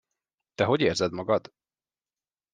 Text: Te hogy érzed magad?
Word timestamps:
Te 0.55 0.63
hogy 0.65 0.81
érzed 0.81 1.11
magad? 1.11 1.53